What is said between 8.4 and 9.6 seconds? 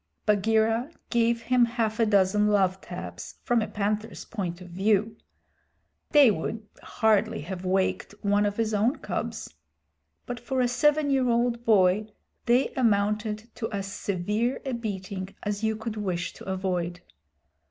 of his own cubs),